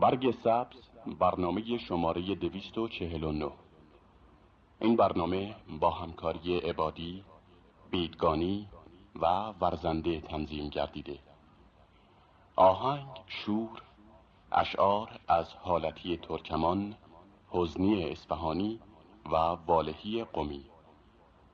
[0.00, 0.76] برگ سبز
[1.18, 3.50] برنامه شماره دویست و چهل و نو.
[4.80, 7.24] این برنامه با همکاری عبادی،
[7.90, 8.68] بیدگانی
[9.20, 11.18] و ورزنده تنظیم گردیده.
[12.56, 13.82] آهنگ شور
[14.52, 16.94] اشعار از حالتی ترکمان
[17.50, 18.80] حزنی اسفهانی
[19.32, 19.36] و
[19.66, 20.64] والهی قمی.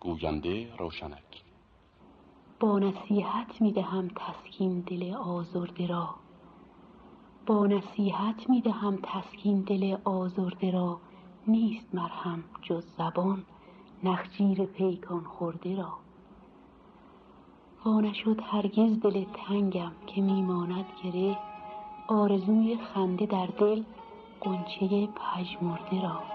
[0.00, 1.42] گوینده روشنک.
[2.60, 6.23] با نصیحت می دهم تسکین دل آزرده را.
[7.46, 11.00] با نصیحت می دهم تسکین دل آزرده را
[11.48, 13.44] نیست مرهم جز زبان
[14.04, 15.92] نخجیر پیکان خورده را.
[17.84, 21.38] وا نشد هرگز دل تنگم که میماند گره
[22.08, 23.82] آرزوی خنده در دل
[24.40, 26.33] غنچه پژمرده را.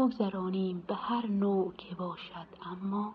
[0.00, 3.12] بگذرانیم به هر نوع که باشد اما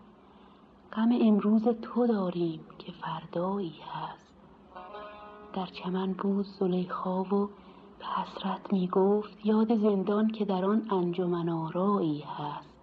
[0.94, 4.34] غم امروز تو داریم که فردایی هست.
[5.54, 7.50] در چمن بود زلیخا و
[8.00, 12.75] به حسرت می گفت یاد زندان که در آن انجمن آرایی هست.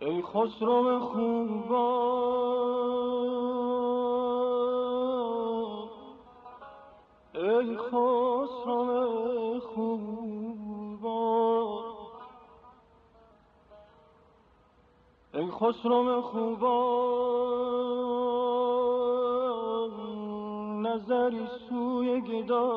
[0.00, 1.90] خسرو خوبا
[7.34, 11.20] ای خسرو خوبا
[15.34, 16.80] ای خسرو خوبا
[20.82, 22.70] نظری سوی گدا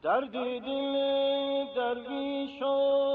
[0.03, 0.93] درد دل
[1.75, 3.06] درویشان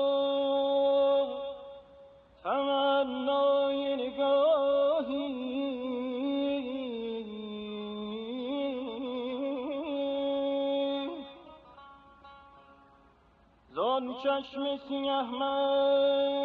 [14.52, 16.41] چشم سیه مست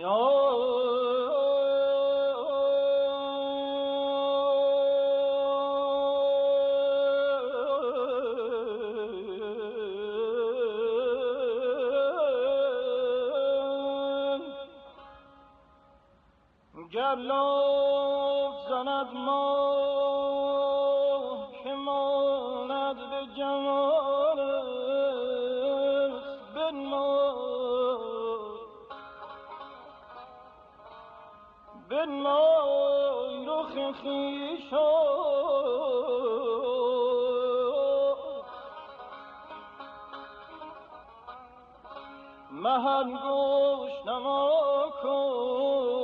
[0.00, 0.06] گر
[33.46, 34.90] رخ خویشا
[42.50, 44.50] مهن گوش نما
[45.04, 45.99] ای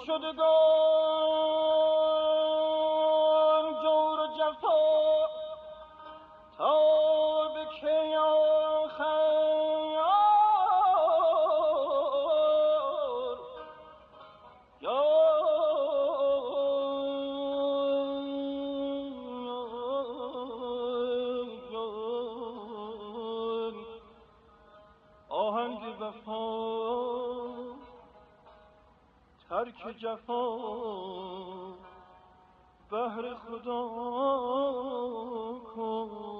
[0.06, 1.01] شده دار
[29.62, 30.42] ترک جفا
[32.90, 33.82] بهر خدا
[35.76, 36.31] ای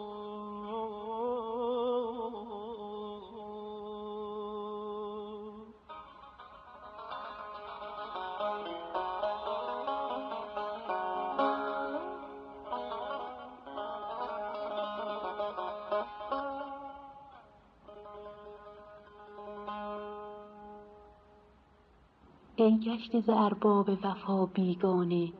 [22.92, 25.32] گشته ز ارباب وفا بیگانه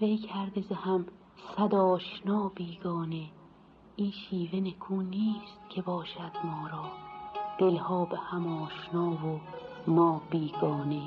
[0.00, 1.06] وی کرده ز هم
[1.56, 3.26] صد آشنا بیگانه.
[3.96, 6.84] این شیوه نکو نیست که باشد ما را
[7.58, 9.40] دلها به هم آشنا و
[9.86, 11.02] ما بیگانه.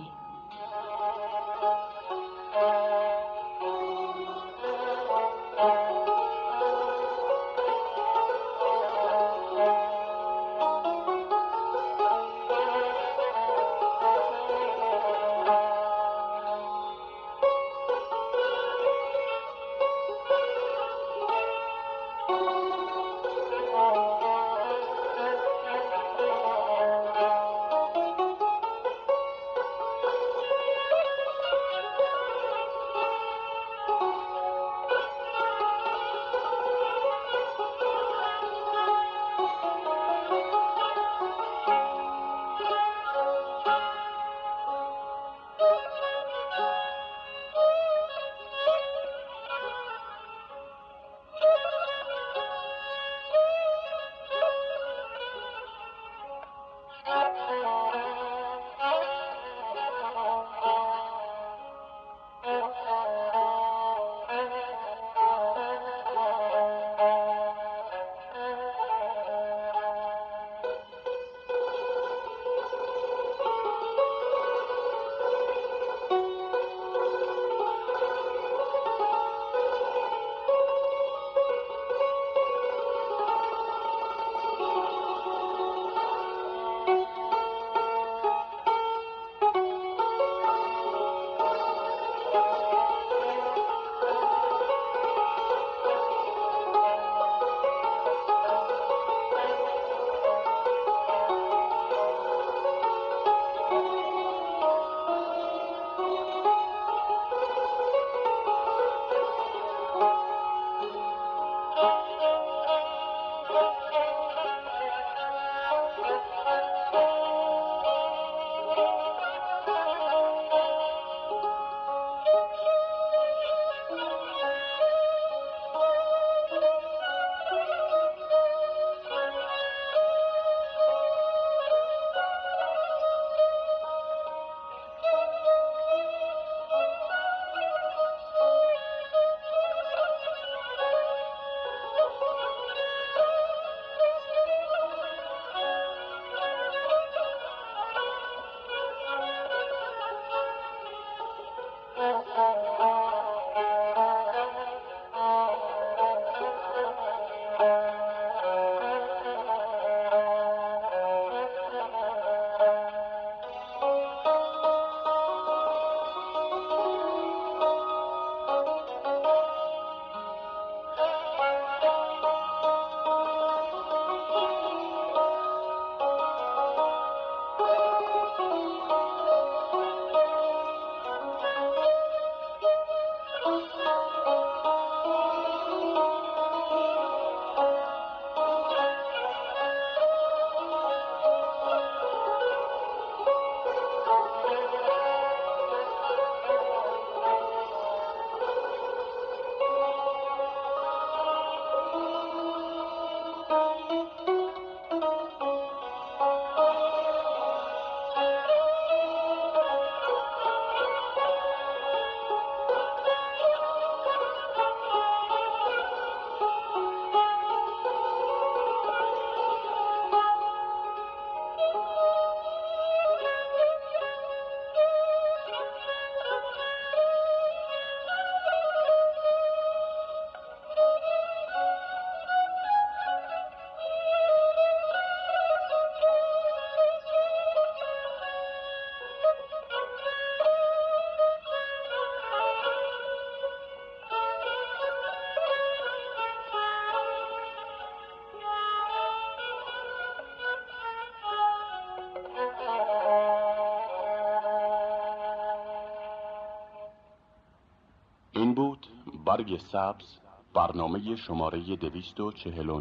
[259.35, 260.17] برگ سبز
[260.53, 262.79] برنامه شماره 249